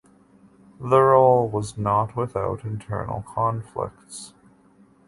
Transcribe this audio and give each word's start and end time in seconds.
The 0.79 0.99
role 0.99 1.47
was 1.47 1.77
not 1.77 2.15
without 2.15 2.63
internal 2.65 3.21
conflicts. 3.21 4.33